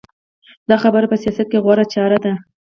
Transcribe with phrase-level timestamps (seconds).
[0.69, 2.33] دا خبره په سیاست کې غوره چاره ده.